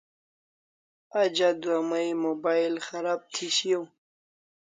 [1.21, 3.85] Aj adua may mobile kharab thi shiaw